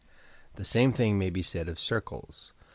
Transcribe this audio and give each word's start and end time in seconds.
The 0.55 0.65
same 0.65 0.93
thing 0.93 1.19
may 1.19 1.29
be 1.29 1.43
said 1.43 1.69
of 1.69 1.79
"circles." 1.79 2.53